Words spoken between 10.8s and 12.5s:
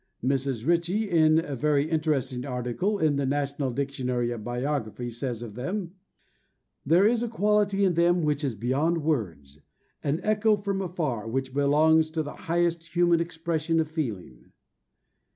afar, which belongs to the